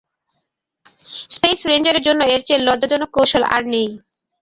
[1.29, 3.87] Space রেঞ্জারের জন্য এর চেয়ে লজ্জাজনক কৌশল আর নেই।